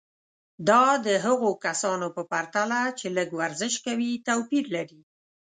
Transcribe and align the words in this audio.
دا 0.69 0.83
د 1.05 1.07
هغو 1.25 1.49
کسانو 1.65 2.07
په 2.15 2.21
پرتله 2.31 2.79
چې 2.99 3.07
لږ 3.17 3.29
ورزش 3.39 3.73
کوي 3.85 4.11
توپیر 4.27 4.65
لري. 4.75 5.01